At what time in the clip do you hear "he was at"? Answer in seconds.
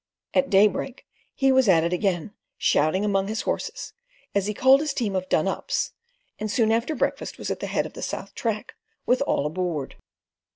1.35-1.83